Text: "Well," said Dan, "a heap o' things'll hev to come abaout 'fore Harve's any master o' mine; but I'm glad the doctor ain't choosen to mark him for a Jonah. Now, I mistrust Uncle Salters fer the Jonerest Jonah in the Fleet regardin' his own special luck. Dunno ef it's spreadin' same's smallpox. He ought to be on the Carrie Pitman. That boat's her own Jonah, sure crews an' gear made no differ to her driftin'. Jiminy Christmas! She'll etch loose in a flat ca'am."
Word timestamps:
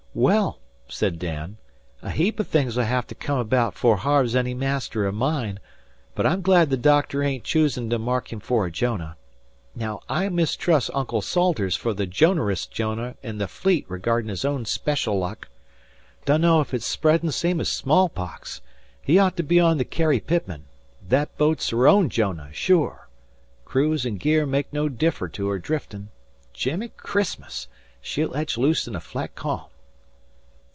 "Well," 0.13 0.59
said 0.89 1.19
Dan, 1.19 1.55
"a 2.01 2.09
heap 2.11 2.37
o' 2.37 2.43
things'll 2.43 2.83
hev 2.83 3.07
to 3.07 3.15
come 3.15 3.39
abaout 3.39 3.75
'fore 3.75 3.95
Harve's 3.95 4.35
any 4.35 4.53
master 4.53 5.07
o' 5.07 5.11
mine; 5.13 5.57
but 6.15 6.25
I'm 6.27 6.41
glad 6.41 6.69
the 6.69 6.75
doctor 6.75 7.23
ain't 7.23 7.45
choosen 7.45 7.89
to 7.89 7.97
mark 7.97 8.33
him 8.33 8.41
for 8.41 8.65
a 8.65 8.71
Jonah. 8.71 9.15
Now, 9.73 10.01
I 10.09 10.27
mistrust 10.27 10.89
Uncle 10.93 11.21
Salters 11.21 11.77
fer 11.77 11.93
the 11.93 12.05
Jonerest 12.07 12.71
Jonah 12.73 13.15
in 13.23 13.37
the 13.37 13.47
Fleet 13.47 13.85
regardin' 13.87 14.27
his 14.27 14.43
own 14.43 14.65
special 14.65 15.17
luck. 15.17 15.47
Dunno 16.25 16.59
ef 16.59 16.73
it's 16.73 16.85
spreadin' 16.93 17.31
same's 17.31 17.69
smallpox. 17.69 18.59
He 19.01 19.17
ought 19.17 19.37
to 19.37 19.43
be 19.43 19.61
on 19.61 19.77
the 19.77 19.85
Carrie 19.85 20.19
Pitman. 20.19 20.65
That 21.07 21.37
boat's 21.37 21.69
her 21.69 21.87
own 21.87 22.09
Jonah, 22.09 22.49
sure 22.51 23.07
crews 23.63 24.05
an' 24.05 24.17
gear 24.17 24.45
made 24.45 24.65
no 24.73 24.89
differ 24.89 25.29
to 25.29 25.47
her 25.47 25.57
driftin'. 25.57 26.09
Jiminy 26.53 26.91
Christmas! 26.97 27.69
She'll 28.01 28.35
etch 28.35 28.57
loose 28.57 28.89
in 28.89 28.95
a 28.97 28.99
flat 28.99 29.35
ca'am." 29.37 29.67